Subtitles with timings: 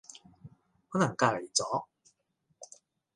[0.89, 1.85] 可能隔離咗